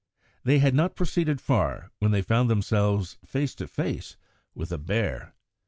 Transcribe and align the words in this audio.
They 0.43 0.57
had 0.57 0.73
not 0.73 0.95
proceeded 0.95 1.39
far 1.39 1.91
when 1.99 2.09
they 2.09 2.23
found 2.23 2.49
themselves 2.49 3.19
face 3.23 3.53
to 3.53 3.67
face 3.67 4.17
with 4.55 4.71
a 4.71 4.79
bear. 4.79 5.35